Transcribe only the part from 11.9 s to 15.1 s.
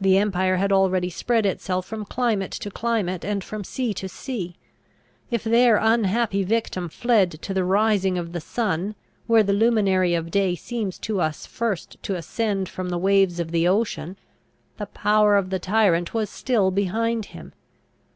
to ascend from the waves of the ocean, the